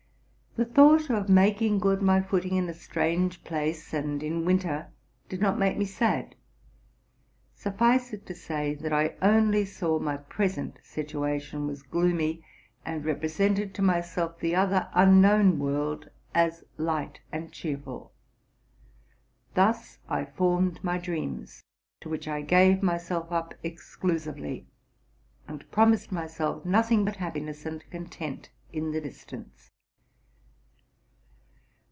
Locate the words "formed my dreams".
20.25-21.63